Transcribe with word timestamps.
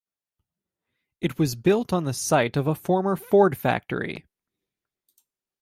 It 1.21 1.37
was 1.37 1.53
built 1.55 1.93
on 1.93 2.05
the 2.05 2.13
site 2.13 2.57
of 2.57 2.65
a 2.65 2.73
former 2.73 3.15
Ford 3.15 3.55
factory. 3.55 4.25